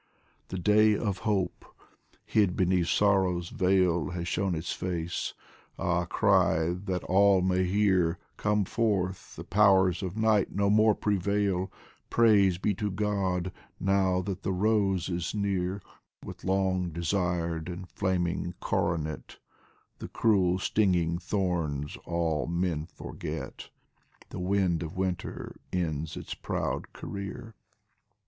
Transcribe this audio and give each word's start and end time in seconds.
The 0.47 0.57
Day 0.57 0.97
of 0.97 1.19
Hope, 1.29 1.63
hid 2.25 2.55
beneath 2.57 2.87
Sorrow's 2.87 3.49
veil, 3.49 4.09
Has 4.09 4.27
shown 4.27 4.55
its 4.55 4.73
face 4.73 5.35
ah, 5.77 6.05
cry 6.05 6.73
that 6.85 7.03
all 7.03 7.43
may 7.43 7.65
hear: 7.65 8.17
Come 8.35 8.65
forth! 8.65 9.35
the 9.35 9.43
powers 9.43 10.01
of 10.01 10.17
night 10.17 10.51
no 10.51 10.71
more 10.71 10.95
prevail 10.95 11.57
1 11.59 11.67
Praise 12.09 12.57
be 12.57 12.73
to 12.73 12.89
God, 12.89 13.51
now 13.79 14.23
that 14.23 14.41
the 14.41 14.51
rose 14.51 15.07
is 15.07 15.35
near 15.35 15.83
With 16.25 16.43
long 16.43 16.89
desired 16.89 17.69
and 17.69 17.87
flaming 17.87 18.55
coronet, 18.59 19.37
The 19.99 20.07
cruel 20.07 20.57
stinging 20.57 21.19
thorns 21.19 21.95
all 22.05 22.47
men 22.47 22.87
forget, 22.87 23.69
The 24.29 24.39
wind 24.39 24.81
of 24.81 24.93
W 24.95 25.05
T 25.05 25.09
inter 25.09 25.55
ends 25.71 26.17
its 26.17 26.33
proud 26.33 26.91
career. 26.91 27.53